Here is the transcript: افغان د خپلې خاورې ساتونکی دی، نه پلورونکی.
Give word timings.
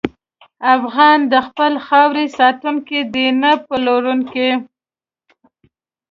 افغان 0.75 1.19
د 1.33 1.35
خپلې 1.47 1.77
خاورې 1.87 2.25
ساتونکی 2.37 2.99
دی، 3.13 3.27
نه 3.41 3.51
پلورونکی. 3.67 4.51